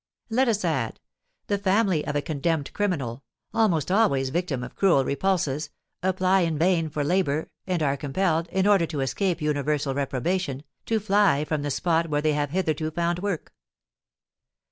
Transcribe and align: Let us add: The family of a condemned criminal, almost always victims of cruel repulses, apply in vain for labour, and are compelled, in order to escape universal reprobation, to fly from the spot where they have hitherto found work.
Let 0.31 0.47
us 0.47 0.65
add: 0.65 0.99
The 1.45 1.59
family 1.59 2.03
of 2.07 2.15
a 2.15 2.23
condemned 2.23 2.73
criminal, 2.73 3.23
almost 3.53 3.91
always 3.91 4.29
victims 4.31 4.63
of 4.63 4.75
cruel 4.75 5.05
repulses, 5.05 5.69
apply 6.01 6.39
in 6.41 6.57
vain 6.57 6.89
for 6.89 7.03
labour, 7.03 7.51
and 7.67 7.83
are 7.83 7.95
compelled, 7.97 8.47
in 8.47 8.65
order 8.65 8.87
to 8.87 9.01
escape 9.01 9.43
universal 9.43 9.93
reprobation, 9.93 10.63
to 10.87 10.99
fly 10.99 11.45
from 11.45 11.61
the 11.61 11.69
spot 11.69 12.09
where 12.09 12.19
they 12.23 12.33
have 12.33 12.49
hitherto 12.49 12.89
found 12.89 13.19
work. 13.19 13.53